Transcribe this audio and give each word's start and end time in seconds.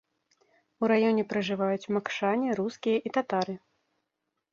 У 0.85 0.87
раёне 0.91 1.25
пражываюць 1.33 1.89
макшане, 1.97 2.49
рускія 2.61 2.97
і 3.11 3.13
татары. 3.19 3.55